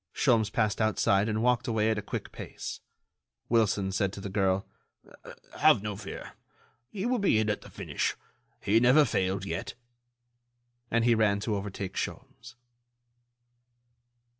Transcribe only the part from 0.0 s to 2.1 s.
Sholmes passed outside and walked away at a